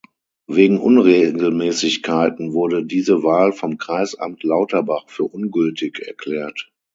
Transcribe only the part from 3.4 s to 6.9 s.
vom Kreisamt Lauterbach für ungültig erklärt.